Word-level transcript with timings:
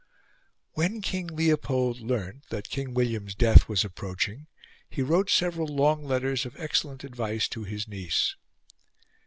When 0.71 1.03
King 1.03 1.27
Leopold 1.27 1.99
learnt 1.99 2.45
that 2.49 2.71
King 2.71 2.95
William's 2.95 3.35
death 3.35 3.69
was 3.69 3.85
approaching, 3.85 4.47
he 4.89 5.03
wrote 5.03 5.29
several 5.29 5.67
long 5.67 6.03
letters 6.03 6.43
of 6.43 6.55
excellent 6.59 7.03
advice 7.03 7.47
to 7.49 7.65
his 7.65 7.87
niece. 7.87 8.35